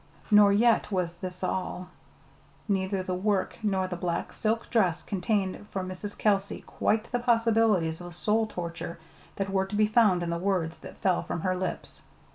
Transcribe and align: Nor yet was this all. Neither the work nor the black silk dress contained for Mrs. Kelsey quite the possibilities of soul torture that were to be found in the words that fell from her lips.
Nor 0.31 0.51
yet 0.51 0.91
was 0.91 1.13
this 1.13 1.43
all. 1.43 1.89
Neither 2.67 3.03
the 3.03 3.13
work 3.13 3.59
nor 3.61 3.85
the 3.87 3.95
black 3.95 4.33
silk 4.33 4.67
dress 4.71 5.03
contained 5.03 5.67
for 5.69 5.83
Mrs. 5.83 6.17
Kelsey 6.17 6.61
quite 6.61 7.11
the 7.11 7.19
possibilities 7.19 8.01
of 8.01 8.15
soul 8.15 8.47
torture 8.47 8.97
that 9.35 9.51
were 9.51 9.67
to 9.67 9.75
be 9.75 9.85
found 9.85 10.23
in 10.23 10.31
the 10.31 10.39
words 10.39 10.79
that 10.79 10.97
fell 10.97 11.21
from 11.21 11.41
her 11.41 11.55
lips. 11.55 12.01